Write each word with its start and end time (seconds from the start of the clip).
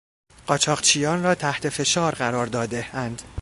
قاچاقچیان 0.47 1.23
را 1.23 1.35
تحت 1.35 1.69
فشار 1.69 2.15
قرار 2.15 2.45
دادهاند. 2.45 3.21